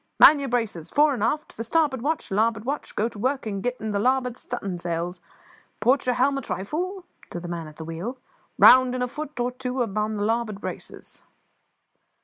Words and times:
Man 0.19 0.39
your 0.39 0.49
braces, 0.49 0.89
fore 0.89 1.13
and 1.13 1.21
aft, 1.21 1.57
the 1.57 1.63
starboard 1.63 2.01
watch; 2.01 2.31
larboard 2.31 2.65
watch, 2.65 2.95
go 2.95 3.07
to 3.07 3.19
work 3.19 3.45
and 3.45 3.61
get 3.61 3.79
in 3.79 3.91
the 3.91 3.99
larboard 3.99 4.35
stu'n'sails. 4.35 5.19
Port 5.79 6.07
your 6.07 6.15
helm 6.15 6.39
a 6.39 6.41
trifle," 6.41 7.05
to 7.29 7.39
the 7.39 7.47
man 7.47 7.67
at 7.67 7.75
the 7.75 7.85
wheel. 7.85 8.17
"Round 8.57 8.95
in 8.95 9.03
a 9.03 9.07
foot 9.07 9.39
or 9.39 9.51
two 9.51 9.83
upon 9.83 10.17
the 10.17 10.23
larboard 10.23 10.59
braces!" 10.59 11.21